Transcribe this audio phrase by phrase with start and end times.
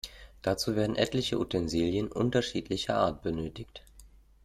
[0.41, 3.83] Dazu werden etliche Utensilien unterschiedlicher Art benötigt.